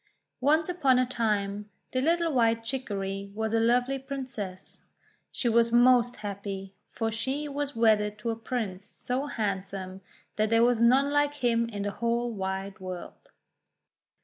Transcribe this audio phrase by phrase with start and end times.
[0.39, 4.81] Once upon a time, the little White Chicory was a lovely Princess.
[5.31, 10.01] She was most happy, for she was wedded to a Prince so handsome
[10.37, 13.29] that there was none like him in the .whole wide world.